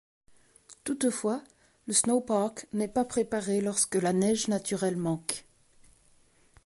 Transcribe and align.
Toutefois, 0.83 1.43
le 1.85 1.93
snowpark 1.93 2.65
n'est 2.73 2.87
pas 2.87 3.05
préparé 3.05 3.61
lorsque 3.61 3.93
la 3.97 4.13
neige 4.13 4.47
naturelle 4.47 4.97
manque. 4.97 5.45